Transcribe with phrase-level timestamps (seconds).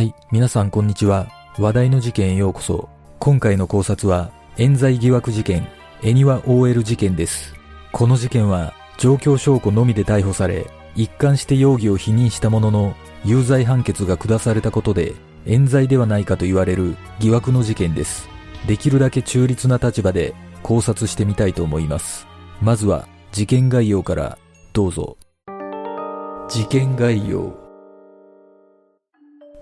[0.00, 1.28] はい、皆さんこんにちは。
[1.58, 2.88] 話題の事件へようこそ。
[3.18, 5.68] 今回の考察は、冤罪疑惑事件、
[6.02, 7.54] 恵庭 OL 事件です。
[7.92, 12.94] この事件は、状況証拠のみで逮捕され、一貫して容疑を否認したものの、
[13.26, 15.12] 有罪判決が下されたことで、
[15.44, 18.30] 冤罪ではないかと言われる疑惑の事件です。
[18.66, 22.26] できるだけ中立な立場で考察してみたいと思います。
[22.62, 24.38] まずは、事件概要から、
[24.72, 25.18] どうぞ。
[26.48, 27.69] 事件概要。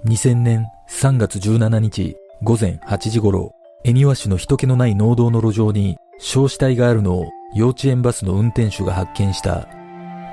[0.08, 3.54] 2000年3月17日午前8時頃、
[3.84, 9.68] 恵庭市の人気のない農道の路上に焼死体があるのを幼稚園バスの運転手が発見した。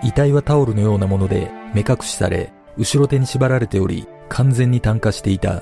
[0.01, 5.61] 遺体はタオルのようなもので目隠しされ、後ろ手に縛られており、完全に炭化していた。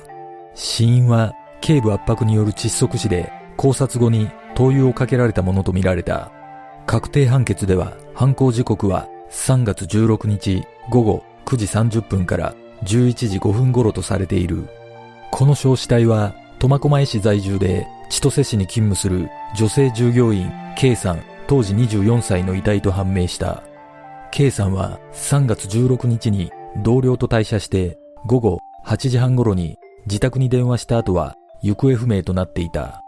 [0.54, 6.30] 死因は頸部圧迫による窒息死で、考察後に灯油をかけられたものとみられた。
[6.86, 12.54] 確定判決では犯行時刻は3月16日午後9時30分から
[12.84, 14.68] 11時5分頃とされている。
[15.30, 23.62] この焼死体は苫小牧市在住で千歳市に勤務する女性従業員 K さん当時24歳の遺体と判明した。
[24.30, 33.00] K さんは3月16日に同僚と退社して午後8時半頃に自宅に電話した後は行方不明となっていた。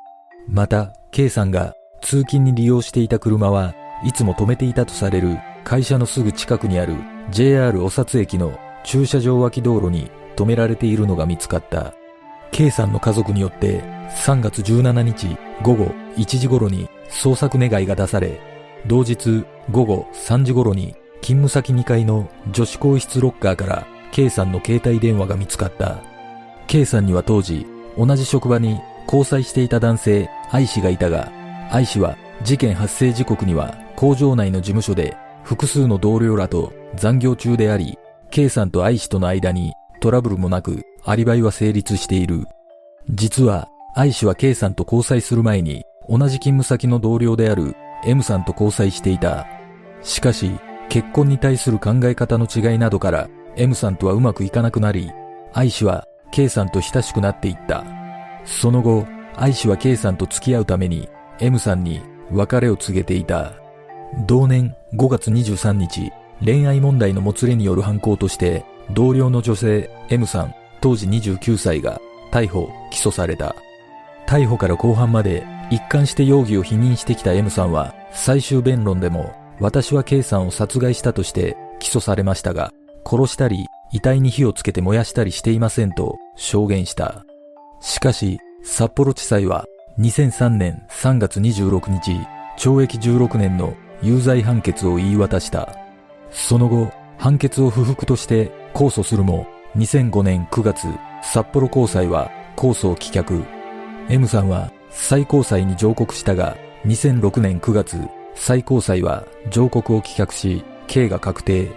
[0.48, 6.94] また K さんが通勤に利用していた車はいつも止めていたとされる会社のすぐ近くにある
[7.30, 11.92] JR お札駅の駐車場脇道路に止められているのが見つかった。
[12.52, 13.82] K さんの家族によって
[14.24, 15.84] 3月17日午後
[16.16, 18.40] 1時頃に捜索願いが出され、
[18.86, 25.98] 同日午後3時頃に勤務先2階の女子更衣室ロッカーから K さんの携帯電話が見つかった。
[26.68, 27.66] K さんには当時
[27.98, 31.32] 同じ職場に交際していた男性愛氏がいたが、
[31.72, 37.98] 愛氏は事件発生時刻には工場内の事務所で複数の同僚らと残業中であり、
[38.36, 42.44] K さんと愛氏との間にトラブルもなくアリバイは成立している。
[43.08, 49.46] 実は愛氏は K さんと交際する前に同じ勤務先の同僚である M さんと交際していた。
[50.02, 50.50] しかし
[50.90, 53.26] 結婚に対する考え方の違いなどから
[53.56, 55.10] M さんとはうまくいかなくなり、
[55.54, 57.86] 愛氏は K さんと親しくなっていった。
[58.44, 61.08] その後、愛氏は K さんと付き合うために
[61.40, 63.54] M さんに別れを告げていた。
[64.26, 66.12] 同年5月23日、
[66.44, 73.56] 恋愛問題のもつれによる犯行として、同僚の女性 M さん、当時29歳が逮捕・起訴された。
[74.26, 82.72] 逮捕から後半まで一貫して容疑を否認してきた M さんは、最終弁論でも、私は K さんを殺害したとして起訴されましたが、
[83.04, 87.24] 殺したり、遺体に火をつけて燃やしたりしていませんと証言した。
[87.80, 89.64] しかし、札幌地裁は
[90.00, 92.20] 2003年3月26日、
[92.58, 95.85] 懲役16年の有罪判決を言い渡した。
[96.36, 100.86] その後、判決を不服として控訴するも、2005年9月、
[101.22, 103.42] 札幌高裁は控訴を棄却。
[104.10, 107.98] M さんは最高裁に上告したが、2006年9月、
[108.34, 111.70] 最高裁は上告を棄却し、刑が確定。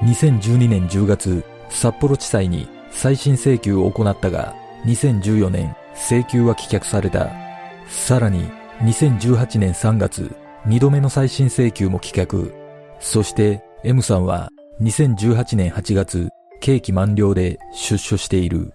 [0.00, 4.52] 2012年10月、札幌地裁に再審請求を行ったが、
[4.84, 7.30] 2014年、請求は棄却された。
[7.86, 10.34] さらに、2018年3月、
[10.66, 12.52] 2度目の再審請求も棄却。
[12.98, 14.48] そして、M さんは
[14.80, 16.28] 2018年8月、
[16.60, 18.72] 刑期満了で出所している。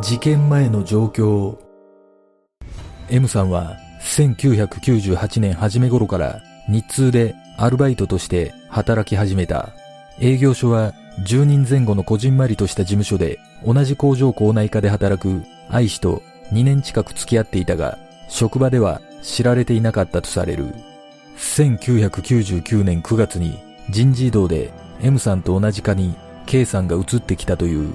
[0.00, 1.58] 事件前の状況
[3.10, 6.40] M さんは1998年初め頃から
[6.70, 9.74] 日通でアルバイトとして働き始めた。
[10.20, 10.94] 営業所は
[11.26, 17.98] 10人前後のこじんまりとした事務所で同じ工場構内科で働く愛氏と2年近く付き合っていたが、
[18.30, 20.74] 職場では知られていなかったとされる。
[21.36, 23.58] 1999年9月に
[23.88, 24.72] 人事異動で
[25.02, 26.14] M さんと同じ課に
[26.46, 27.92] K さんが移ってきたという。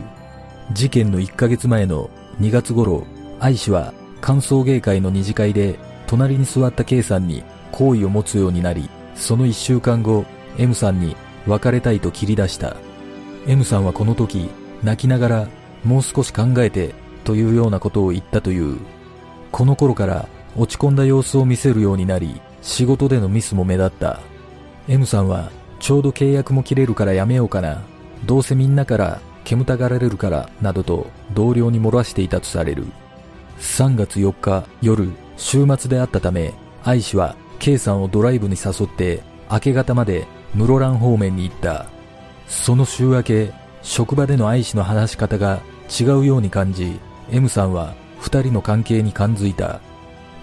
[0.74, 3.06] 事件の1ヶ月前の2月頃、
[3.40, 5.78] 愛氏は歓送迎会の二次会で
[6.08, 10.26] 隣に座った K さんに好意を持つようになり、その1週間後、
[10.58, 12.76] M さんに別れたいと切り出した。
[13.48, 14.50] M さんはこの時、
[14.84, 15.48] 泣きながら、
[15.84, 18.78] もう少し考えて、というようなことを言ったという。
[19.52, 24.20] この頃から落ち込んだ様子を見せるようになり、仕事でのミスも目立った。
[24.88, 27.82] M さんは、ちょうど契約も切れるからやめようかな。
[28.26, 32.86] どうせみんなから煙たがられるから、などと同僚に漏らしていたとされる。
[33.60, 36.54] 3月4日夜、週末であったため、
[36.84, 39.22] 愛氏は K さんをドライブに誘って、
[39.52, 41.88] 明け方まで室蘭方面に行った。
[42.48, 45.62] その週明け、職場での愛氏の話し方が
[46.00, 47.00] 違うように感じ、
[47.32, 49.80] M さんは二人の関係に感づいた。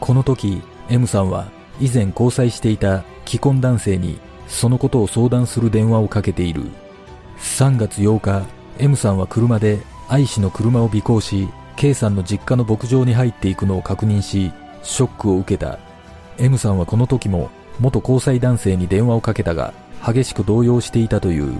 [0.03, 1.47] この時、M さんは
[1.81, 4.19] 以前交際していた既婚男性に
[4.49, 6.65] そのことを相談する電話をかけている。
[7.39, 8.45] 3月8日、
[8.81, 9.79] M さんは車で
[10.09, 14.53] 愛氏の車を尾行し、K さんの実家の牧場に入っていくのを確認し、
[14.83, 15.79] ショックを受けた。
[16.37, 19.73] M さんはこの時も元交際男性に電話をかけたが、
[20.05, 21.55] 激しく動揺していたという。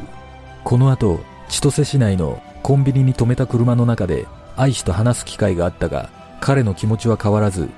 [0.65, 6.11] この後、千歳市内のコンビニに停めた車の中で愛氏と話す機会があったが、
[6.41, 7.69] 彼の気持ちは変わらず、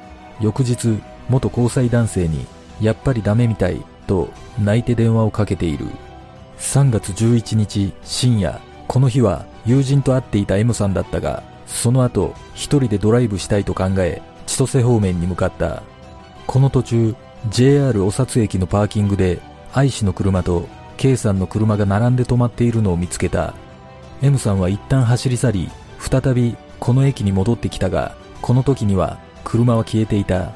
[0.40, 0.98] 翌日、
[1.28, 2.46] 元交際男性に、
[2.80, 4.28] やっぱりダメみたい、と
[4.58, 5.86] 泣いて電話をかけている。
[6.58, 15.82] 3月11日深夜、この日は友人と会っていた M さんだったが、その後、一人でドライブしたいと考え、千歳方面に向かった。
[16.46, 17.16] この途中、
[17.50, 19.40] JR お札駅のパーキングで、
[19.72, 23.54] 愛氏の車と K さんの車が並んで止まっているのを見つけた。
[24.22, 30.52] M さんは一旦走り去り、再びこの駅に戻ってきたが、この時には車は消えていた。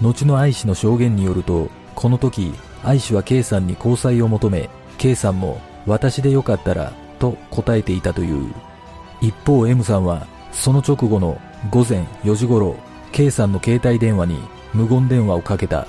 [0.00, 2.52] 後の愛氏の証言によると、この時、
[2.84, 8.52] 愛氏は K さんに交際を求め、K さんも私でよかったらと答えていたという。
[9.20, 11.40] 一方 M さんはその直後の
[11.70, 12.76] 午前4時頃、
[13.12, 14.38] K さんの携帯電話に
[14.74, 15.86] 無言電話をかけた。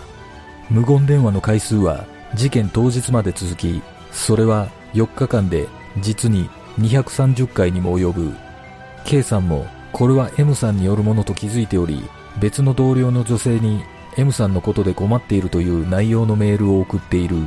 [0.70, 3.82] 無言電話の回数は事件当日まで続き、
[4.12, 5.68] それは4日間で
[6.00, 6.50] 実に
[6.80, 8.34] 230回にも及ぶ。
[9.06, 12.04] K さんもこれは M さんによるものと気づいており、
[12.40, 13.84] 別の同僚の女性に
[14.18, 17.38] M さんのことで困っているという内容のメールを送っている。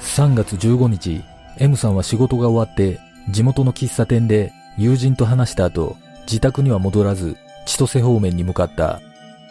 [0.00, 1.22] 3月15日、
[1.58, 3.00] M さんは仕事が終わって
[3.30, 7.36] 地元の喫茶店で友人と話した後、自宅には戻らず
[7.66, 9.00] 千歳方面に向かった。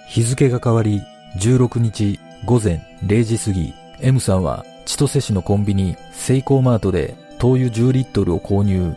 [0.08, 1.02] 日付が変わり
[1.40, 8.96] 16日午前0時過ぎ、M さんは千歳市のコンビニセイコーマートで灯油10リットルを購入。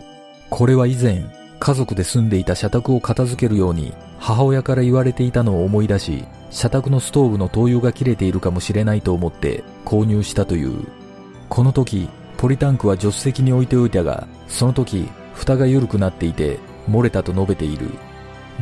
[0.50, 1.25] これは以前
[1.58, 10.87] 家族で住んでいた社宅を片付けるように母親から言われていたのを思い出し、社宅のストーブの灯油が切れているかもしれないと思って購入したという。
[11.49, 16.59] この時、ポリタンクは助手席に置いておいたが、その時、蓋が緩くなっていて、
[16.89, 17.91] 漏れたと述べている。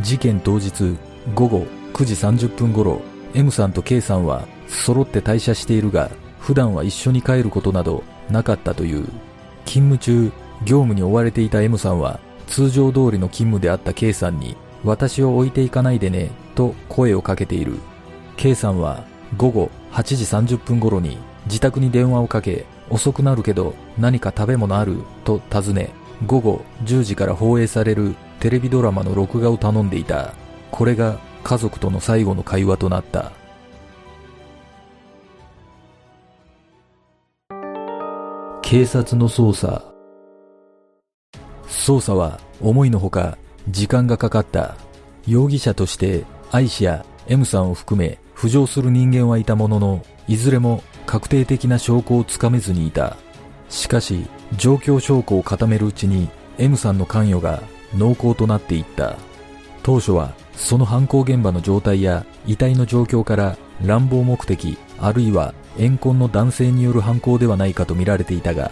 [0.01, 0.97] 事件当日、
[1.35, 3.01] 午後9時30分頃、
[3.35, 9.07] M さんと K さんは揃って退社しているが、普段は一緒に帰ることなどなかったという。
[9.65, 10.33] 勤務中、
[10.65, 17.79] 業務に追われていた M さんは、通常通りの勤務であった K さんに、私を置いていかないでね、と声をかけている。
[18.37, 19.05] K さんは
[19.37, 24.99] 午後8時30分頃に自宅に電話をかけ、遅くなるけど何か食べ物ある？
[25.25, 25.91] と尋ね、
[26.27, 30.35] 午後10時から放映されるテレビドラマの録画を頼んでいた。
[30.71, 33.33] これが家族との最後の会話となった。
[38.61, 39.83] 警察の捜査。
[41.67, 43.39] 捜査は思いのほか
[43.69, 44.77] 時間がかかった。
[45.27, 53.17] 容疑者として愛氏や M さんを含め浮上する人間はいたものの、いずれも確定的な証拠をつかめずにいた。
[53.69, 54.27] しかし、
[54.57, 56.29] 状況証拠を固めるうちに
[56.59, 57.63] M さんの関与が
[57.97, 59.17] 濃厚となっていった。
[59.83, 68.71] 当初はその犯行現場の状態や遺体の状況から乱暴目的あるいは怨恨の男性による犯行ではないかと見られていたが、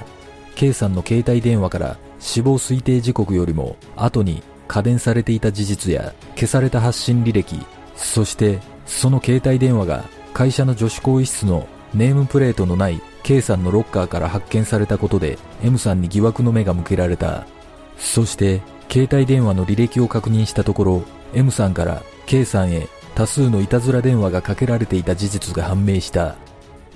[0.55, 7.59] K さんの携帯電話から死亡推定時刻よりも後に家電されていた事実や消された発信履歴、
[7.97, 17.47] そしてその携帯電話が会社の女子更衣室のネームプレートのない K さんのロッカーから発見されたことで M さんに疑惑の目が向けられた。
[17.99, 21.03] そして携帯電話の履歴を確認したところ
[21.35, 26.37] M さんから K さんへ多数のいたずら電話がかけられていた事実が判明した。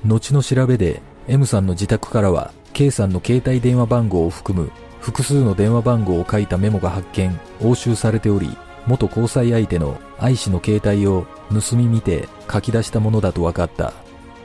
[0.05, 4.71] 後の調べで M さんの自宅からは K さんの携帯電話番号を含む
[5.07, 8.59] 複数の電話番号を書いたメモが発見、押収されており、
[8.89, 13.93] 元交際相手の愛氏の携帯を盗み見て書き出したものだと分かった。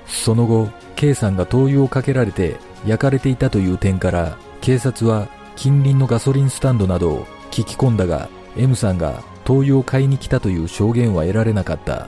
[0.05, 12.07] その後、K さんが灯油をかけられて焼かれていたという点から、警察は近隣のガソリンスタンドなどを聞き込んだが、M さんが灯油を買いに来たという証言は得られなかった。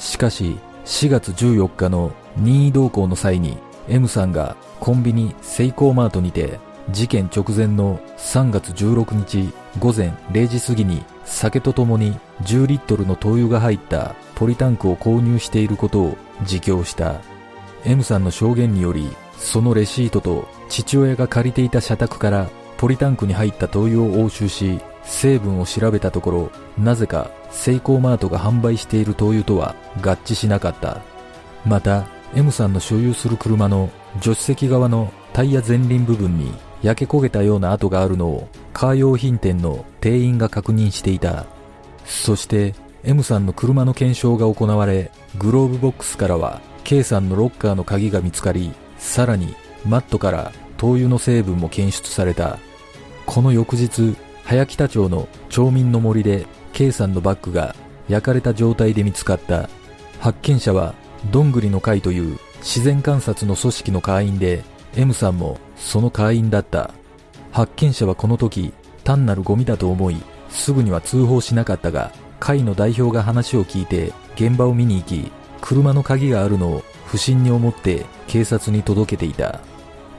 [0.00, 3.56] しかし、4月14日の任意同行の際に、
[3.88, 6.58] M さんがコンビニセイコーマートにて
[6.90, 17.20] 事件直前の3月16日午前0時過ぎに酒とともに10リットルの灯油が入ったポリタンクを購入していることを自供した。
[17.84, 31.02] M さんの証言によりそのレシートと父親が借りていた社宅からポリタンクに入った灯油を押収し成分を調べたところなぜかセイコーマートが販売している灯油とは合致しなかった。
[31.64, 36.52] また M さんの所有する車の助手席側のタイヤ前輪部分に
[36.84, 41.46] 焼け焦げたような跡があるのをカー用品店の店員が確認していた。
[42.04, 42.74] そして
[43.04, 52.58] M さんの車の検証が行われ、グローブボックスからは K さんのロッカーの鍵が見つかり、さらにマットから灯油の成分も検出された。
[53.24, 54.14] この翌日、
[54.44, 57.74] 早北町の町民の森で K さんのバッグが
[58.10, 59.70] 焼かれた状態で見つかった。
[60.20, 60.94] 発見者は、
[61.32, 64.62] どんぐりの会という自然観察の組織の会員で、
[64.96, 66.90] M さんもその会員だった。
[67.50, 68.72] 発見者はこの時、
[69.02, 70.16] 単なるゴミだと思い、
[70.48, 79.60] すぐには通報しなかったが、会の代表が話を聞いて現場を見に行き、車の鍵があるのを不審に思って警察に届けていた。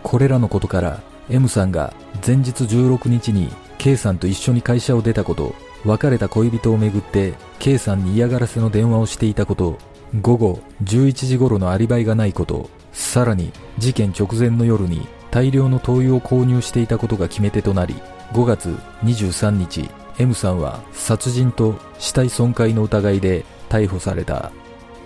[0.04, 1.94] これらのことから M さんが
[2.26, 5.56] 前日16日に K さんと一緒に会社を出たこと、
[5.86, 9.78] 別れた恋人をめぐって K さんに嫌がらせの電話をしていたこと、
[10.22, 17.94] 午後11時頃のアリバイがないこと、さらに事件直前の夜に大量の灯油を購入していたことが決め手となり、
[18.32, 18.70] 5月
[19.04, 24.52] 23日、M さんは殺人と死体損壊の疑いで逮捕された。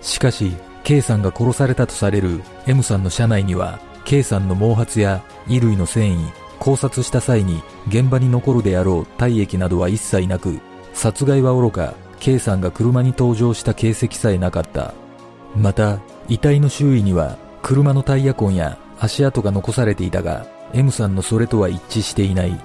[0.00, 0.52] しかし、
[0.84, 6.30] K さんが殺されたとされる M さんの車内には、K さんの毛髪や衣類の繊維、
[6.60, 10.60] 考察した際に現場に残るであろう体液などは一切なく、
[10.94, 14.94] 殺害は愚か、K さんが車に登場した形跡さえなかった。
[15.56, 22.60] また、遺体の周囲には車のタイヤ痕や足跡が残されていたが、M さんのそれとは一致していない。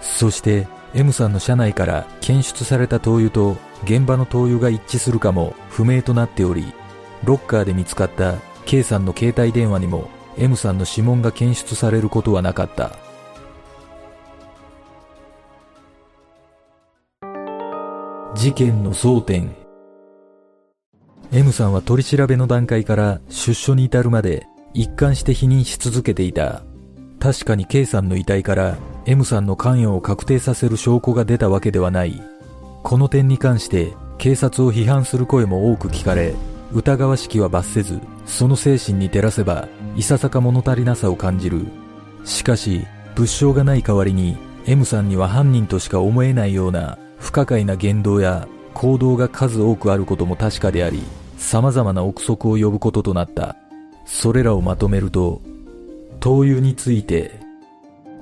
[0.00, 6.72] そして、M さんの車内から検出された灯油と現場の灯油が一致するかも不明となっており、
[7.24, 12.96] ロッカーで見つかった K さんの携帯電話にも M さんの指紋が検出されることはなかった。
[18.34, 19.56] 事件の争点
[21.32, 26.62] M さんは取り調べの段階から出所に至るまで一貫して否認し続けていた。
[27.18, 32.22] 確かに K さんの遺体から M さんの関与を確定させる証拠が出たわけではない。
[32.82, 36.34] この点に関して警察を批判する声も多く聞かれ、
[36.72, 41.66] 疑わしきは罰せず、その精神に照らせば、いささか物足りなさを感じる。
[42.24, 51.02] しかし、物証がない代わりに、M さんには犯人としか思えないような不可解な言動や行動が数多くあることも確かであり、
[51.38, 53.56] 様々な憶測を呼ぶこととなった。
[54.04, 55.40] それらをまとめると、
[56.20, 57.40] 灯油について、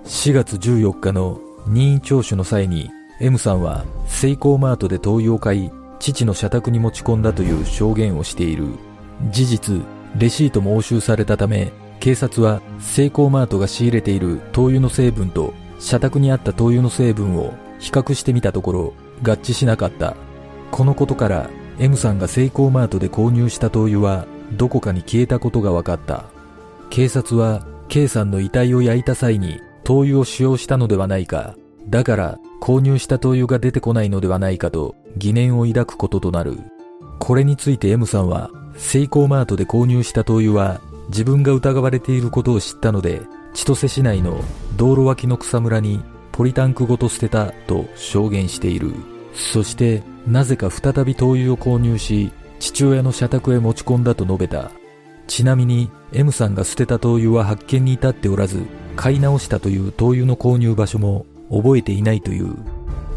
[0.04, 8.66] 4月14日の任意聴取の際に M さんはセイコーマートで灯油を買い父の社宅に持ち込んだという証言をしている
[9.30, 9.82] 事実
[10.18, 20.16] レシートも押収されたため警察はセイコーマートが仕入れている灯油の成分と社宅にあった灯油の成分を比較してみたところ合致しなかった
[20.74, 26.24] このことから M さんがセイコーマートで購入した灯油はどこかに消えたことが分かった
[26.90, 31.54] 警察は K さんの遺体を焼いた際に灯油を使用したのではないか。
[31.88, 36.58] だから購入した灯油が出てこないのではないかと疑念を抱くこととなる。
[37.20, 44.40] これについて M さんは、セイコーマートで購入した灯油は自分が疑われていることを知ったので、千歳市内の
[44.76, 46.02] 道路脇の草むらに
[46.32, 49.13] ポリタンクごと捨てたと証言している。
[49.34, 54.70] そして、なぜか再び灯油を購入し、父親の社宅へ持ち込んだと述べた。
[55.26, 58.62] ちなみに、M さんが捨てた灯油は発見に至っておらず、
[58.96, 62.54] 買い直したという灯油の購入場所も覚えていないという。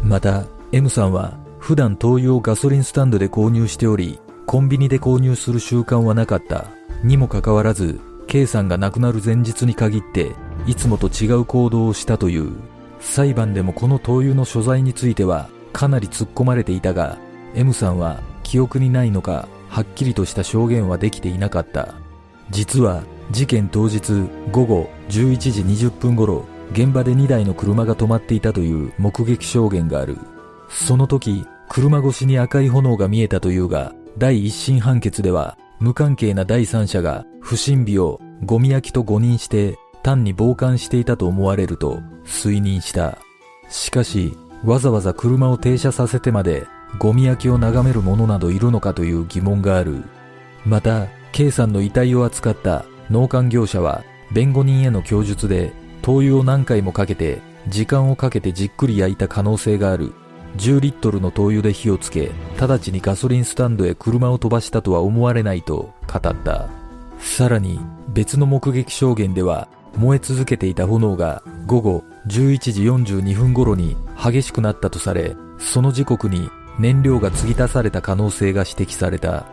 [0.02, 6.66] また、M さんは普段灯油をガソリンスタンドで購入しており、コンビニで購入する習慣はなかった。
[7.04, 10.32] にもかかわらず、K さんが亡くなる前日に限って、
[10.66, 12.56] いつもと違う行動をしたという。
[13.00, 15.48] 裁判でもこの灯油の所在については
[15.78, 17.18] かなり突っ込まれていたが、
[17.54, 21.94] M さんは記憶にないのか、はっきりとした証言はできていなかった。
[22.50, 24.00] 実は事件当日
[24.50, 30.18] 午後11時20分頃、現場で2台の車が止まっていたという目撃証言がある。
[30.68, 43.18] その時、車越しに赤い炎が見えたというが、第一審判決では、無関係な第三者が不審火をゴミ焼きと誤認して単に傍観していたと思われると推認した。
[43.68, 46.66] しかし、わざわざ車を停車させてまで
[46.98, 50.02] ゴミ焼きを眺める者などいるのかという疑問がある。
[50.64, 55.72] また、K さんの遺体を扱った農館業者は弁護人への供述で
[56.02, 60.14] 灯油を何回もかけて時間をかけてじっくり焼いた可能性がある
[60.56, 66.68] 10リットルの灯油で火をつけ直ちにガソリンスタンドへ車を飛ばしたとは思われないと語った
[67.18, 72.82] さらに別の目撃証言では燃え続けていた炎が午後11時
[73.18, 79.46] 42分頃に激しくなったとされその時刻に燃料が継ぎ足された可能性が指摘された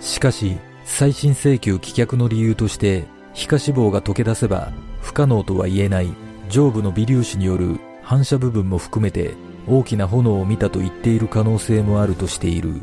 [0.00, 6.14] しかし再審請求棄却の理由として皮下脂肪が溶け出せば不可能とは言えない
[6.48, 9.34] 上部の微粒子による反射部分も含めて
[9.66, 12.82] 大きな炎を見たと言っている可能性もあるとしている。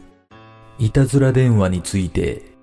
[0.79, 2.55] いたずら電話について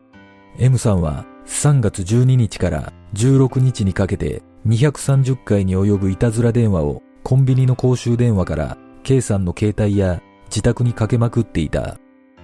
[0.59, 11.99] M さんは3月12日から16日にかけて230回に及ぶいたずら電話をコンビニの公衆電話から K さんの携帯や自宅にかけまくっていた。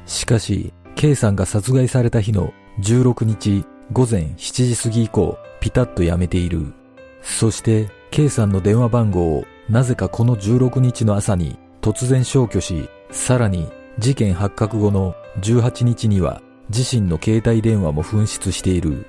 [0.05, 6.75] しかし、K さんが殺害された日の16日午前7時過ぎ以降、ピタッとやめている。
[7.23, 19.07] そして、K さんの電話番号をなぜかこの16日の朝に突然消去し、さらに事件発覚後の18日には自身の携帯電話も紛失している。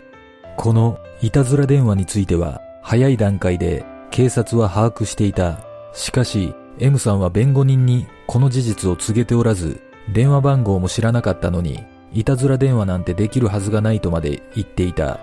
[0.56, 5.65] このいたずら電話については早い段階で警察は把握していた。
[5.96, 9.82] しかし M さんは弁護人にこの事実を告げておらず、
[10.14, 15.20] 電話番号も知らなかったのに、いたずら電話なんてできるはずがないとまで言っていた。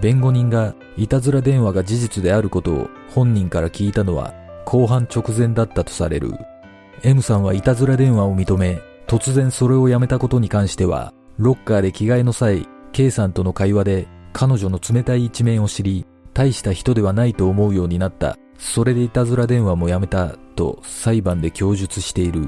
[0.00, 6.32] 弁護人がいたずら電話が事実であることを本人から聞いたのは後半直前だったとされる。
[7.02, 18.36] M さんはいたずら電話を認め、突然それをやめたことに関しては、ロッカーで着替えの際、K さんとの会話で彼女の冷たい一面を知り、大した人ではないと思うようになった。
[18.60, 22.46] それでいたずら電話もやめたと裁判で供述している。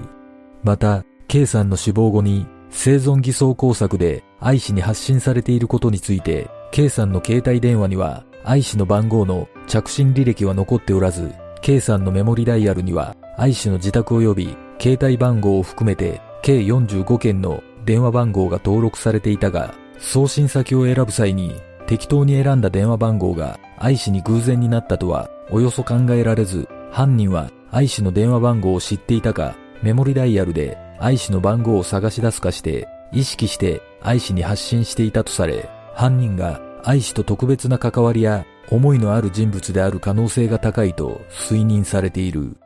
[0.62, 42.56] また、K さんの死亡後に生存偽装工作で愛氏に発信されていることについて、K さんの携帯電話には愛氏の番号の着信履歴は残っておらず、K さんのメモリダイヤルには愛氏の自宅及び携帯番号を含めて計45件の電話番号が登録されていたが、送信先を選ぶ際に適当に選んだ電話番号が愛氏に偶然になったとはおよそ考えられず、犯人は愛氏の電話番号を知っていたか、メモリダイヤルで愛氏の番号を探し出すかして、意識して愛氏に発信していたとされ、犯人が愛氏と特別な関わりや思いのある人物である可能性が高いと推認されている。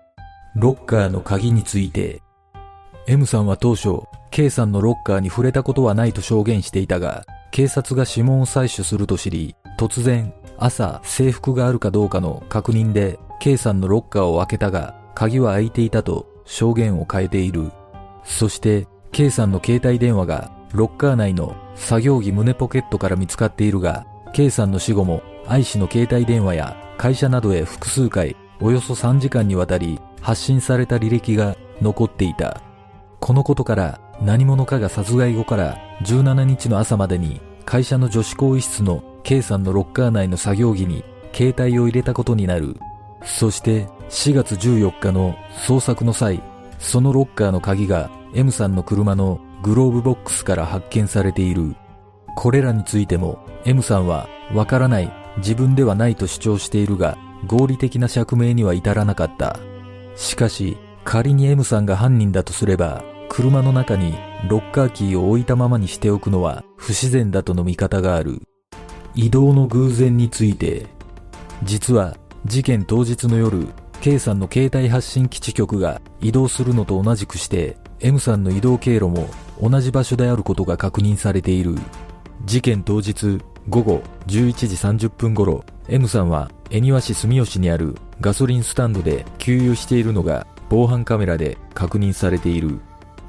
[0.54, 2.20] ロッカーの鍵について、
[3.06, 4.00] M さんは当初、
[4.30, 17.70] K さんのロッカーに触れたことはないと証言していたが、警察が指紋を採取すると知り、突然、朝制服があるかどうかの確認で、K さんのロッカーを開けたが、鍵は開いていたと証言を変えている。
[18.24, 32.62] そして、K さんの携帯電話がロッカー内の作業着胸ポケットから見つかっているが、K さんの死後も愛氏の携帯電話や会社などへ複数回、およそ3時間にわたり発信された履歴が残っていた。
[33.20, 41.02] このことから何者かが殺害後から17日の朝までに会社の女子更衣室の K さんのロッカー内の作業着に
[41.34, 42.76] 携帯を入れたことになる。
[43.24, 45.34] そして4月14日の
[45.66, 46.40] 捜索の際、
[46.78, 51.74] そのロッカーの鍵が M さんの車のグローブボックスから発見されている。
[52.36, 59.58] これらについても M さんはわからない自分ではないと主張しているが合理的な釈明には至らなかった。
[60.14, 64.14] しかし仮に M さんが犯人だとすれば車の中に
[64.48, 68.42] ロッカーキーを置いたままにしておくのは不自然だとの見方がある。
[69.16, 70.86] 移動の偶然について、
[71.64, 73.66] 実は事件当日の夜、
[74.02, 79.28] K さんの携帯発信基地局が移動するのと同じくして、M さんの移動経路も
[79.60, 81.76] 同じ場所であることが確認されている。
[82.44, 92.80] 事件当日午後11時30分頃、M さんは恵庭市住吉にあるガソリンスタンドで給油しているのが防犯カメラで確認されている。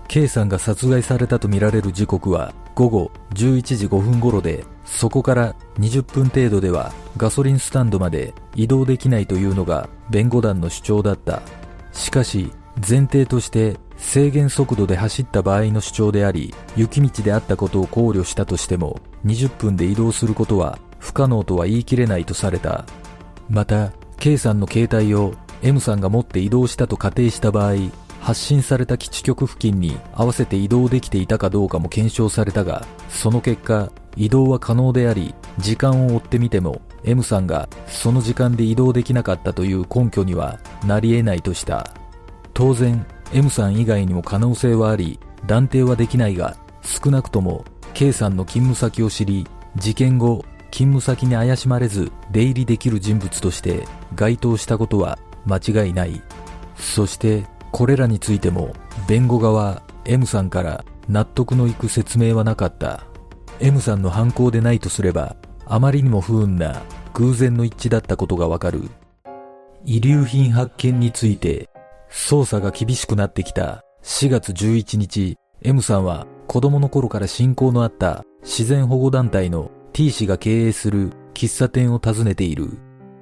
[0.10, 11.42] K さんが殺害されたとみられる時刻は午後11時5分頃で、そこから20分程度ではガソリンスタンドまで移動できないというのが弁護団の主張だった。
[11.92, 22.86] しかし、前提として制限速度で走った場合の主張であり、雪道であったことを考慮したとしても、20分で移動することは不可能とは言い切れないとされた。
[23.50, 27.76] また、K さんの携帯を M さんが持って移動したと仮定した場合、
[28.20, 41.94] 発信された基地局付近に合わせて移動できていたかどうかも検証されたが、その結果、移動は可能であり、時間を追ってみても、M さんがその時間で移動できなかったという根拠にはなり得ないとした。
[42.54, 56.22] 当然、M さん以外にも可能性はあり、断定はできないが、少なくとも K さんの勤務先を知り、事件後、勤務先に怪しまれず出入りできる人物として該当したことは間違いない。
[56.76, 58.74] そしてこれらについても
[59.08, 63.06] 弁護側 M さんから納得のいく説明はなかった。
[63.60, 66.82] M さんの犯行でないとすれば、あまりにも不運な
[67.14, 68.90] 偶然の一致だったことがわかる。
[69.84, 71.70] 遺留品発見について、
[72.12, 82.78] 捜査が厳しくなってきた4月11日、M さんは子供の頃から親交のあった自然保護団体の T 氏が経営する喫茶店を訪ねている。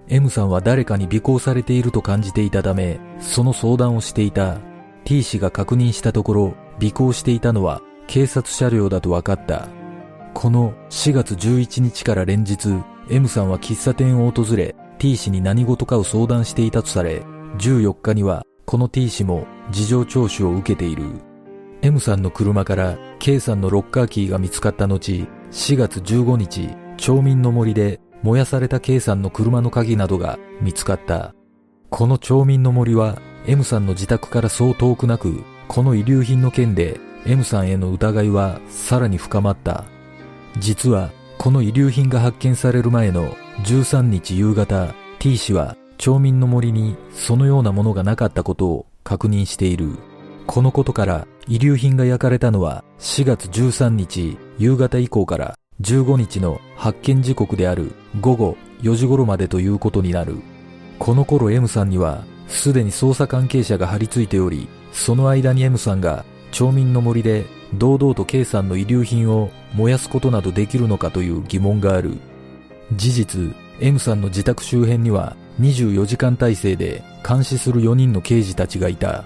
[0.08, 4.60] M さんは誰かに尾行されていると感じていたため、その相談をしていた。
[5.06, 9.68] T 氏が確認したところ、尾行していたのは警察車両だと分かった。
[10.36, 12.68] この4月11日から連日、
[13.10, 17.24] M さんは喫茶店を訪れ、T 氏に何事かを相談していたとされ、
[17.58, 21.06] 14日にはこの T 氏も事情聴取を受けている。
[21.82, 31.34] M さんの車から K さんのロッカーキーが見つかった後、4月15日、町民の森で燃やされた K さんの車の鍵などが見つかった。
[31.90, 39.86] この町民の森は M さんの自宅からそう遠くなく、この遺留品の件で M さんへの疑いはさらに深まった。
[40.58, 49.98] 実はこの遺留品が発見される前の13日夕方、T 氏は町民の森にそのようなものがなかったことを確認している。
[50.48, 60.38] このことから遺留品が焼かれたのは4月13日夕方以降から15日の発見時刻である午後4時頃までということになる。
[61.00, 72.18] この頃 M さんにはすでに捜査関係者が張り付いており、その間に M さんが町民の森で堂々と K さんの遺留品を燃やすことなどできるのかという疑問がある。
[72.94, 79.26] 事実、M さんの自宅周辺には24時間体制で監視する4人の刑事たちがいた。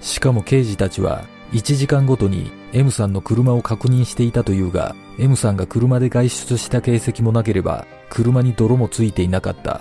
[0.00, 9.80] しかも刑事たちは1時間ごとに M さんの車を確認していたというが、M さんが車で外出した形跡もなければ、車に泥もついていなかった。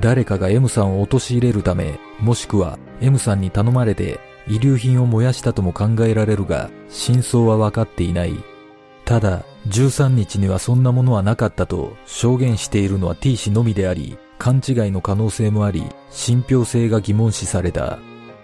[0.00, 8.34] 誰かが M さんを陥れるため、もしくは M さんに頼まれて遺留品を燃やしたとも考えられるが、真相は分かっていない。
[9.04, 17.98] ただ、13日にはそんなものはなかったと証言しているのは T 氏のみであり、勘違いの可能性もあり、信憑性が疑問視された。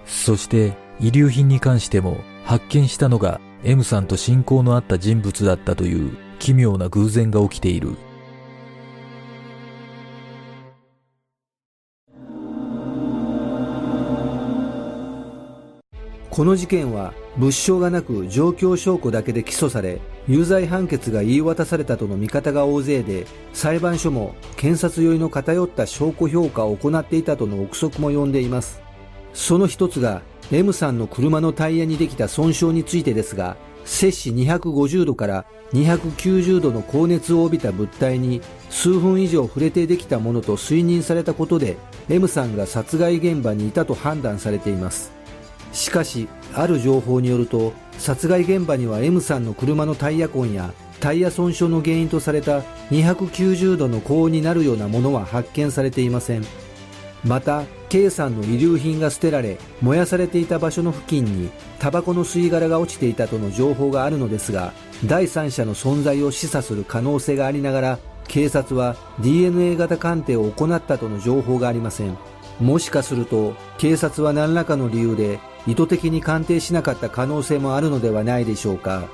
[0.05, 7.97] そして、遺留品に関しても、発見したのが M さんと親交のあった人物だったという奇妙な偶然が起きている。
[16.37, 28.83] この事件は物証がなく状況証拠だけで起訴され有罪判決が言い渡されたとの見方が大勢で裁判所も検察寄りの偏った証拠評価を行っていたとの憶測も呼んでいます。
[29.33, 30.21] その一つが
[30.53, 41.79] M さんの車のタイヤにできた損傷についてですが摂氏250度から290度の高熱を帯びた物体に数分以上触れてできたものと推認されたことで
[42.11, 45.16] M さんが殺害現場にいたと判断されています。
[45.77, 52.61] しかしある情報によると殺害現場には M さんの車のタイヤ痕やタイヤ損傷の原因とされた
[52.91, 56.45] 290度の高温になるようなものは発見されていません。
[57.25, 64.73] また K さんの遺留品が捨てられ燃やされていた場所の付近にタバコの吸い殻が落ちていたとの情報があるのですが
[65.07, 72.17] 第三者の存在を示唆する可能性がありながら警察は DNA 型鑑定を行ったとの情報がありません。
[72.61, 79.09] もしかすると警察は何らかの理由で意図的に鑑定しなかった可能性もあるのではないでしょうか。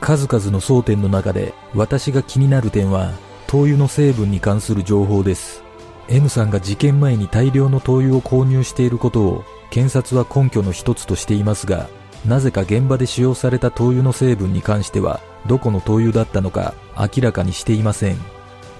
[0.00, 3.12] 数々の争点の中で私が気になる点は
[3.46, 5.62] 灯油の成分に関する情報です。
[6.08, 11.88] M さんが事件前に大量の灯油を購入していることを検察は根拠の一つとしていますが
[12.24, 18.16] なぜか現場で使用された灯油の成分に関してはどこの灯油だったのか明らかにしていません。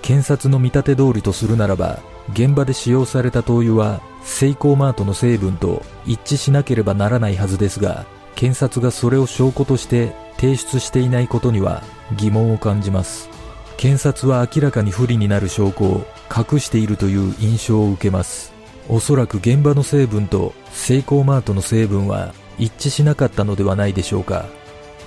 [0.03, 1.99] 検察の見立て通りとするならば
[2.33, 11.83] 現場で使用された灯油はセイコーマートの成分と一致しなければならないはずですが、検察がそれを証拠として提出していないことには
[12.19, 13.31] 疑問を感じます。
[13.79, 18.53] 検察は明らかに不利になる証拠を隠しているという印象を受けます。
[18.89, 24.47] おそらく現場の成分とセイコーマートの成分は一致しなかったのではないでしょうか。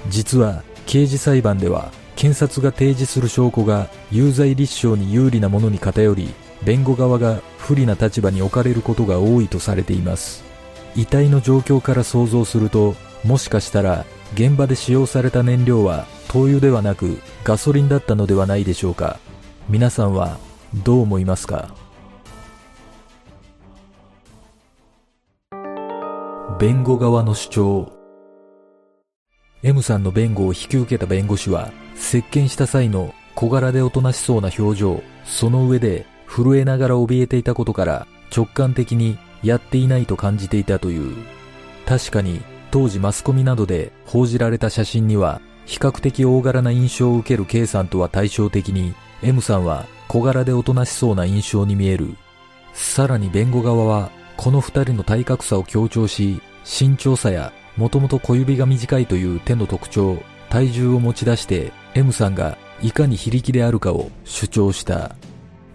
[0.08, 10.43] 実は刑事裁判では検察が提示する証拠が有罪立証に有利なものに偏り弁護側が不利な立場に置かれることが多いとされています。
[10.95, 19.19] 遺体の状況から想像するともしかしたら現場で使用された燃料は灯油ではなくガソリンだったのではないでしょうか。
[19.69, 20.37] 皆さんは
[20.83, 21.73] どう思いますか？
[26.59, 27.91] 弁護側の主張。
[29.63, 35.03] M さんの弁護を引き受けた弁護士は接見した際の小柄でおとなしそうな表情。
[35.23, 41.15] その上で震えながら怯えていたことから直感的にやっていないと感じていたという。
[41.85, 52.15] 確かに当時マスコミなどで報じられた写真には比較的大柄な印象を受ける K さんとは対照的に M さんは小柄でおとなしそうな印象に見える。
[52.73, 65.15] さらに弁護側はこの二人の体格差を強調し身長差やもともと小指が短いという手の特徴、体重を持ち出して M さんがいかに非力であるかを主張した。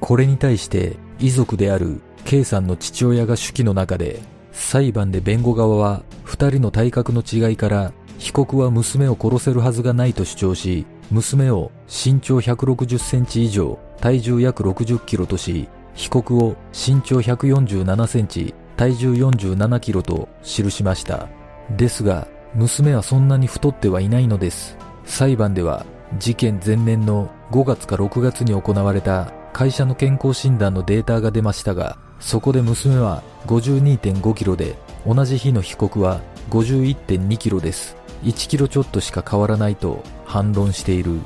[0.05, 4.21] これに対して遺族である K さんの父親が手記の中で
[4.53, 21.29] 裁判で弁護側は二人の体格の違いから被告は娘を殺せるはずがないと主張し娘を身長160センチ以上体重約60キロとし被告を身長147センチ体重47キロと記しました。
[21.77, 24.77] ですが、娘はそんなに太ってはいないのです。
[25.05, 25.87] 裁判では、
[26.19, 34.75] 事件前年の5月か6月に行われた会社の健康診断のデータが出ましたが、そこで娘は52.5キロで、
[35.07, 37.97] 同じ日の被告は51.2キロです。
[38.25, 41.21] 1キロちょっとしか変わらないと反論している。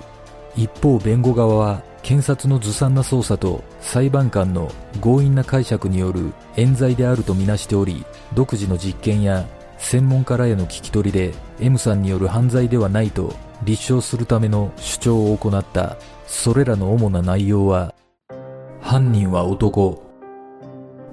[0.57, 9.47] 一方弁護側は検察のずさんな捜査と裁判官の強引な解釈による冤罪であるとみなしており、独自の実験や
[9.79, 15.97] 専門家らへの聞き取りで M さんによる犯罪ではないと立証するための主張を行った。
[16.27, 17.95] それらの主な内容は、
[18.89, 20.03] 犯人は男。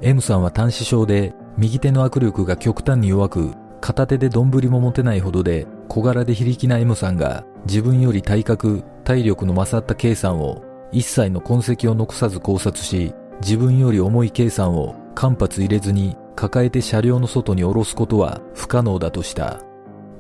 [0.02, 19.60] M さんは端子症で右手の握力が極端に弱く、片手で丼も持てないほどで小柄で非力な M さんが自分より体格、体力の勝った K さんを一切の痕跡を残さず考察し、自分より重い K さんを間髪入れずに抱えて車両の外に下ろすことは不可能だとした。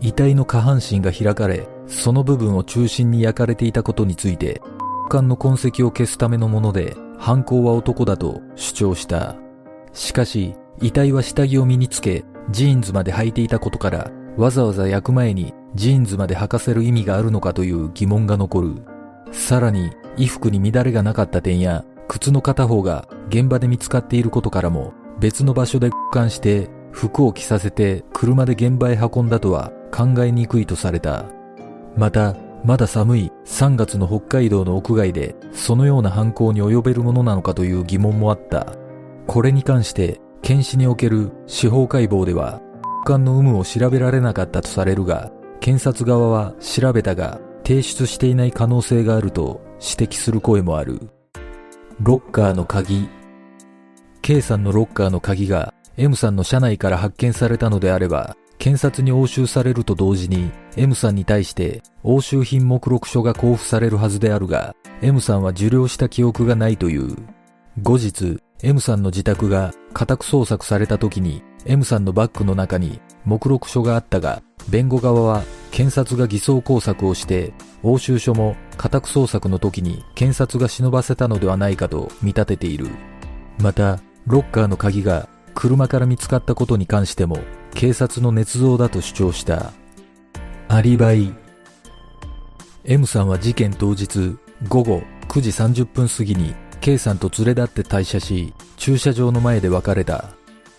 [0.01, 4.61] 遺体の下半身が開かれ、その部分を中心に焼かれていたことについて、
[5.07, 9.35] 姦の痕跡を消すためのもので、犯行は男だと主張した。
[9.93, 18.75] しかし、遺体は下着を身につけ、ジーンズまで履いていたことから、わざわざ焼く前にジーンズまで履かせる意味があるのかという疑問が残る。
[19.31, 31.25] さらに、衣服に乱れがなかった点や、靴の片方が現場で見つかっていることからも、別の場所で保管して服を着させて車で現場へ運んだとは考えにくいとされた。
[31.95, 38.73] また、まだ寒い3月の北海道の屋外でそのような犯行に及べるものなのかという疑問もあった。
[39.27, 42.61] これに関して検視における司法解剖では、
[43.05, 50.99] 管の有無を調べられなかったとされるが、検察側は調べたが提出していない可能性があると指摘する声もある。
[52.01, 53.07] ロッカーの鍵。
[54.23, 67.15] K さんのロッカーの鍵が M さんの車内から発見されたのであれば、検察に押収されると同時に M さんに対して押収品目録書が交付されるはずであるが、M さんは受領した記憶がないという。
[67.81, 82.87] 後日、M さんの自宅が家宅捜索された時に M さんのバッグの中に目録書があったが、弁護側は検察が偽装工作をして押収書も家宅捜索の時に検察が忍ばせたのではないかと見立てている。
[83.59, 87.37] また、ロッカーの鍵が車から見つかったことに関しても
[87.73, 89.71] 警察の捏造だと主張した。
[90.67, 91.31] アリバイ。
[92.85, 94.35] M さんは事件当日
[94.67, 100.25] 午後9時30分過ぎに K さんと連れ立って退社し、駐車場の前で別れた。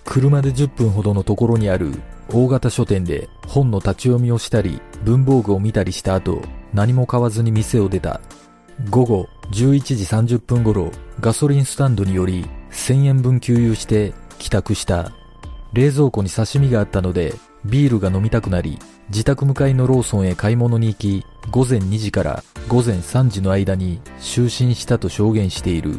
[0.05, 1.93] 車で10分ほどのところにある
[2.33, 6.43] 大型書店で本の立ち読みをしたり、文房具を見たりした後、
[6.75, 8.21] 何も買わずに店を出た。
[8.91, 15.13] 午後11時30分頃、ガソリンスタンドにより1000円分給油して帰宅した。
[15.73, 17.35] 冷蔵庫に刺身があったので、
[17.67, 25.99] ビールが飲みたくなり、自宅向かいのローソンへ買い物に行き、午前2時から午前3時の間に就寝したと証言している。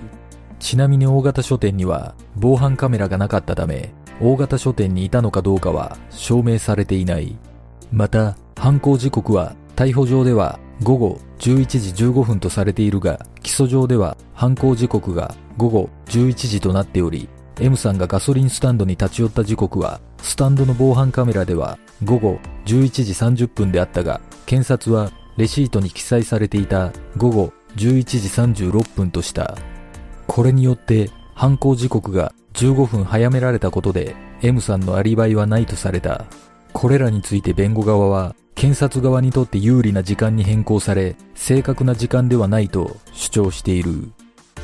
[0.60, 7.38] ちなみに大型書店には防犯カメラがなかったため、大型書店にいたのかどうかは証明されていない。
[7.92, 23.04] また、犯行時刻は逮捕状では午後11時15分とされているが、起訴状では犯行時刻が午後11時となっており、M さんがガソリンスタンドに立ち寄った時刻は、スタンドの防犯カメラでは午後11
[23.36, 29.58] 時30分であったが、検察はレシートに記載されていた午後11時36分とした。
[30.26, 36.26] これによって犯行時刻が15分早められたことで M さんのアリバイはないとされた。
[36.74, 44.12] これらについて弁護側は検察側にとって有利な時間に変更され正確な時間ではないと主張している。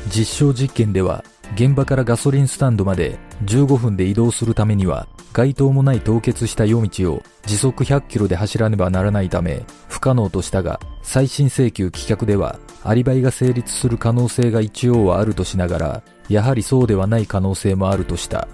[0.08, 18.48] 実証実験では現場からガソリンスタンドまで15分で移動するためには街灯もない凍結した夜道を時速100キロで走らねばならないため不可能としたが再審請求棄却ではアリバイが成立する可能性が一応はあるとしながらやはりそうではない可能性もあるとした。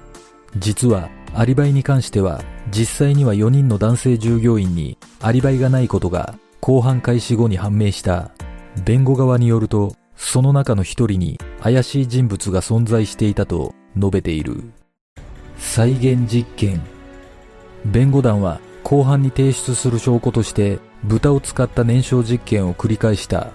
[0.56, 8.32] 実はアリバイに関しては実際には4人の男性従業員にアリバイがないことが後半開始後に判明した。
[8.84, 14.70] 弁護側によるとその中の一人に怪しい人物が存在していたと述べている。
[15.56, 16.82] 再現実験。
[17.86, 23.48] 弁護団は後半に提出する証拠として豚を使った燃焼実験を繰り返した。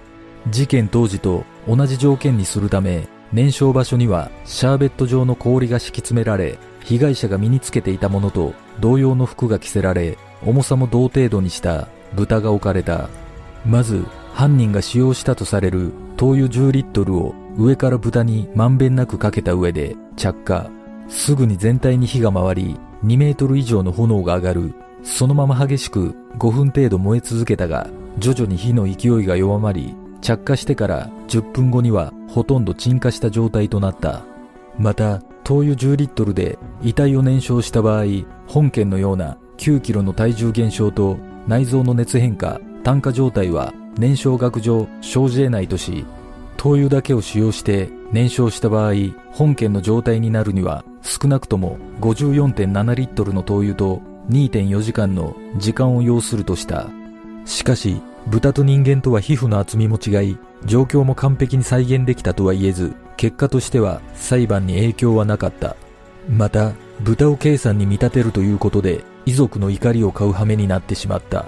[0.49, 13.07] 事件当時と同じ条件にするため燃焼場所にはシャーベット状の氷が敷き詰められ被害者が身につけていたものと同様の服が着せられ重さも同程度にした豚が置かれた。
[13.65, 14.03] まず
[14.35, 20.69] 犯人が使用したとされる灯油10リットルを上から豚にまんべんなくかけた上で着火。
[21.07, 24.73] すぐに全体に火が回り、2メートル以上の炎が上がる。
[25.03, 34.23] そのまま激しく5分程度燃え続けたが、徐々に火の勢いが弱まり、着火してから10分後にはほとんど鎮火した状態となった。
[34.77, 38.03] また、灯油10リットルで遺体を燃焼した場合、
[38.47, 41.17] 本件のような9キロの体重減少と
[41.47, 46.05] 内臓の熱変化、炭化状態は燃焼学上生じ得ないとし、
[46.57, 48.93] 灯油だけを使用して燃焼した場合、
[49.31, 56.89] 本件の状態になるには少なくとも54.7リットルの灯油と2.4時間の時間を要するとした。
[57.45, 65.75] しかし、豚と人間とは皮膚の厚みも違い、状況も完璧に再現できたとは言えず、結果としては裁判に影響はなかった。
[66.27, 71.45] また、豚を計算に見立てるということで、遺族の怒りを買う羽目になってしまった。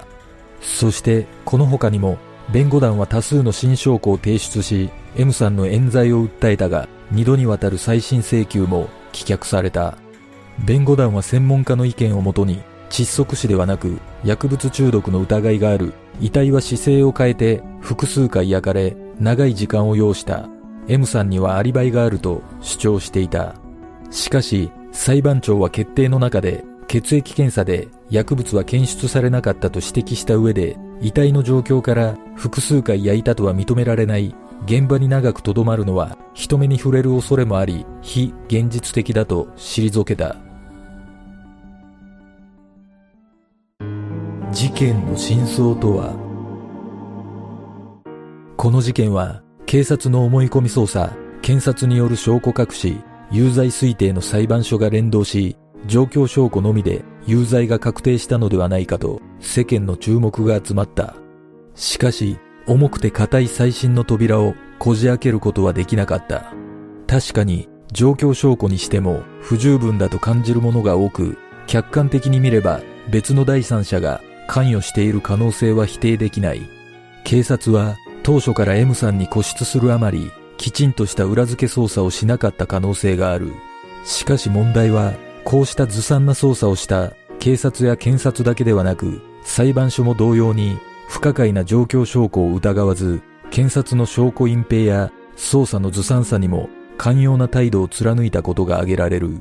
[0.62, 2.17] そして、この他にも、
[2.51, 9.97] 弁護団は多数の新証拠を提出し、M さんの冤罪を訴えたが、二度にわたる再審請求も棄却された。
[10.65, 20.47] 弁護団は専門家の意見をもとに、窒息死ではなく薬物中毒の疑いがある遺体は姿勢を変えて複数回焼かれ長い時間を要した
[20.88, 23.55] M さんにはアリバイがあると主張していた
[24.10, 40.36] しかし裁判長は決定の中で血液検査で薬物は検出されなかったと指摘した上で遺体の状況から複数回焼いたとは認められない現場に長くとどまるのは人目に触れる恐れもあり非現実的だと退けた。
[44.51, 46.15] 事件の真相とは？
[48.55, 52.97] この事件は警察の思い込み捜査、検察による証拠隠し、
[53.29, 61.15] 有罪推定の裁判所が連動し、状況証拠のみで有罪が確定したのではないかと世間の注目が集まった。
[61.75, 66.53] しかし、重くて硬い最新の扉をこじ開けることはできなかった。
[67.05, 71.37] 確かに状況証拠にしても不十分だと感じるものが多く、
[71.67, 76.61] 客観的に見れば別の第三者が関与している可能性は否定できない。
[77.25, 83.53] 警察は当初から M さんに固執するあまり、きちんとした裏付け捜査をしなかった可能性がある。
[84.03, 85.13] しかし問題は、
[85.47, 99.38] こうしたずさんな捜査をした警察や検察だけではなく、裁判所も同様に不可解な状況証拠を疑わず、検察の証拠隠蔽や捜査のずさんさにも寛容な態度を貫いたことが挙げられる。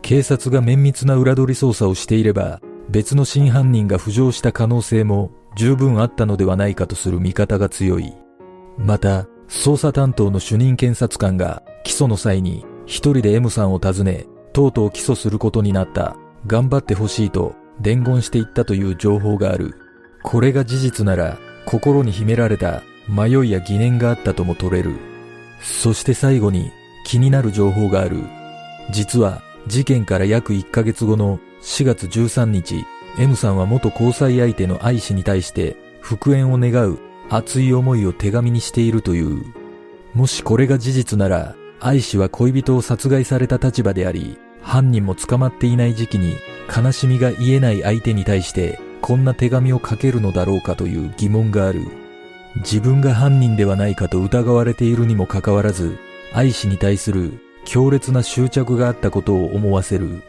[0.00, 8.14] 警察が綿密な裏取り捜査をしていれば、別の真犯人が浮上した可能性も十分あったのではないかとする見方が強い。
[8.78, 16.16] また、捜査担当の主任検察官が起訴の際に一人で M さんを訪ね、とうとう起訴することになった。
[16.46, 19.74] 頑張ってほしいと伝言していったという情報がある。
[20.22, 24.96] これが事実なら心に秘められた迷いや疑念があったとも取れる。
[25.60, 26.70] そして最後に
[27.04, 28.18] 気になる情報がある。
[28.90, 32.84] 実は事件から約1ヶ月後の4月13日、
[33.18, 36.98] M さんは元交際相手の愛氏に対して復縁を願う
[37.30, 39.44] 熱い思いを手紙にしているという。
[40.14, 46.36] もしこれが事実なら、愛氏は恋人を殺害された立場であり、犯人も捕まっていない時期に
[46.74, 51.82] 悲しみが言えない相手に対してこんな手紙を書けるのだろうかという疑問がある。
[52.56, 55.98] 自分が犯人ではないかと疑われているにもかかわらず、
[56.32, 60.22] 愛氏に対する強烈な執着があったことを思わせる。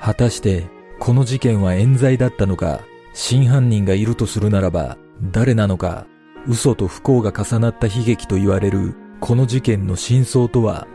[0.00, 0.68] 果たして
[1.00, 6.06] この事件は冤罪だったのか、真犯人がいるとするならば誰なのか、
[6.46, 8.94] 嘘と不幸が重なった悲劇と言われる
[9.26, 10.86] この事件の真相とは？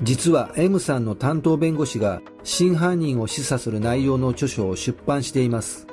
[0.00, 5.88] 実は M さんの担当弁護士が真犯人を示唆する内容の著書を出版しています。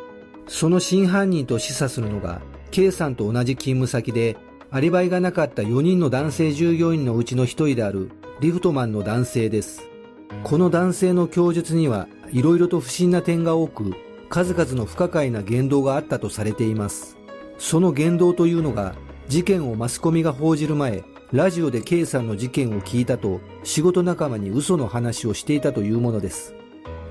[0.45, 4.38] その真犯人と示唆するのが K さんと同じ勤務先で
[4.69, 8.11] アリバイがなかった4人の男性従業員のうちの1人である
[8.41, 9.82] リフトマンの男性です。
[10.43, 13.93] この男性の供述には色々と不審な点が多く、
[14.29, 17.17] 数々の不可解な言動があったとされています。
[17.57, 18.95] その言動というのが、
[19.27, 26.55] 事件をマスコミが報じる前、ラジオで K さんの事件を聞いたと仕事仲間に嘘の話をしていたというものです。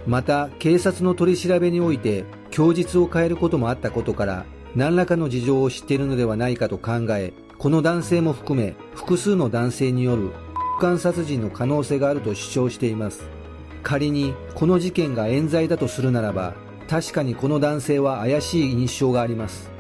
[0.07, 10.31] また、警察の取り調べにおいて供述を変えることもあったことから、何らかの事情を知っているのではないかと考え、この男性も含め複数の男性による
[10.81, 13.29] 間殺人の可能性があると主張しています
[13.83, 16.55] 仮にこの事件が冤罪だとするならば
[16.89, 19.71] 確かにこの男性は怪しい印象があります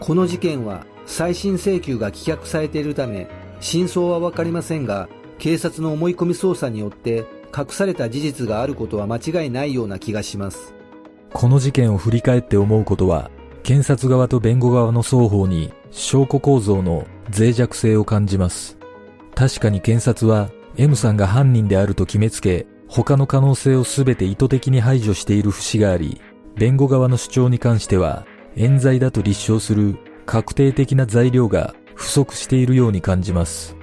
[0.00, 3.28] この事件は再審請求が棄却されているため
[3.60, 7.24] 真相は分かりませんが警察の思い込み捜査によって
[7.56, 10.74] 隠された事実があることは間違いないような気がします
[11.32, 13.30] この事件を振り返って思うことは
[13.66, 17.04] 検察側と弁護側の双方に証拠構造の
[17.36, 18.78] 脆弱性を感じます。
[19.34, 26.20] 確かに検察は M さんが犯人であると決めつけ、他の可能性を全て意図的に排除している節があり、
[26.54, 28.26] 弁護側の主張に関しては、
[28.56, 33.76] 冤罪だと立証する確定的な材料が不足しているように感じます。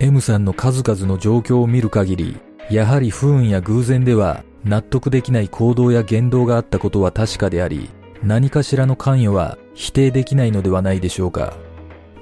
[0.00, 2.36] M さんの数々の状況を見る限り、
[2.70, 7.90] やはり不運や偶然では納得できない行動や言動があったことは確かであり、
[8.22, 11.54] 何かしらの関与は否定できないのではないでしょうか。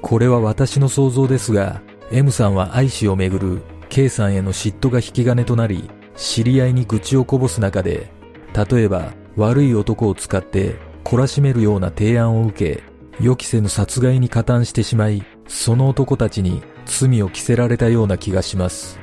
[0.01, 1.81] これは私の想像ですが、
[2.11, 5.89] M さんは愛氏をめぐる K さんへの嫉妬が引き金となり、
[6.23, 8.09] 知り合いに愚痴をこぼす中で、
[8.55, 12.85] 例えば悪い男を使って懲らしめるような提案を受け、
[13.21, 19.01] 予期せぬ殺害に加担してしまい、その男たちに罪を着せられたような気がします。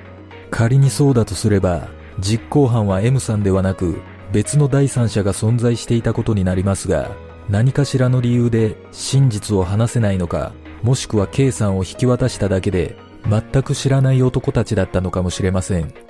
[0.50, 1.90] 仮にそうだとすれば、
[2.22, 4.00] 実行犯は M さんではなく、
[4.32, 7.12] 別の第三者が存在していたことになりますが、
[7.50, 10.54] 何かしらの理由で真実を話せないのか、
[10.84, 12.96] もしくは K さんを引き渡しただけで、
[13.30, 16.09] 全く知らない男たちだったのかもしれません。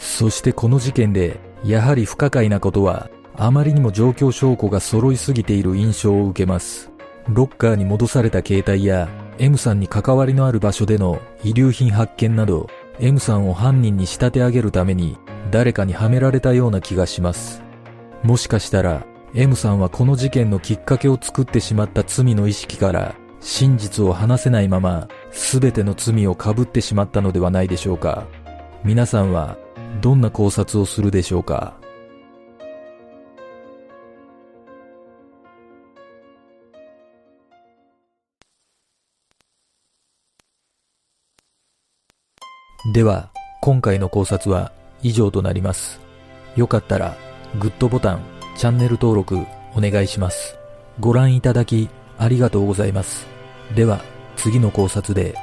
[0.00, 6.90] そしてこの事件で、やはり不可解なことは、あまりにも状況証拠が揃いすぎている印象を受けます。
[7.28, 12.66] ロッカーに戻された携帯や、M さんに関わりのある場所での遺留品発見など、
[12.98, 15.16] M さんを犯人に仕立て上げるために
[15.50, 17.62] 誰かにはめられたような気がします。
[18.22, 28.26] もしかしたら M さんはこの事件のきっかけを作ってしまった罪の意識から真実を話せないまま全ての罪を被ってしまったのではないでしょうか。
[28.84, 29.56] 皆さんは
[30.00, 31.74] どんな考察をするでしょうか？
[42.94, 43.30] では、
[43.60, 44.72] 今回の考察は
[45.02, 46.00] 以上となります。
[46.56, 47.14] よかったら、
[47.58, 48.22] グッドボタン、
[48.56, 49.36] チャンネル登録
[49.74, 50.56] お願いします。
[50.98, 53.26] ご覧いただきありがとうございます。
[53.76, 54.00] では、
[54.36, 55.34] 次の考察で